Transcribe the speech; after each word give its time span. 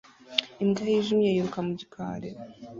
Imbwa 0.63 0.83
yijimye 0.91 1.27
yiruka 1.31 1.59
mu 1.67 1.71
gikari 1.79 2.29